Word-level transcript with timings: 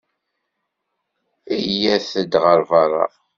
Iyyat-d 1.55 2.33
ɣer 2.43 2.59
beṛṛa. 2.69 3.07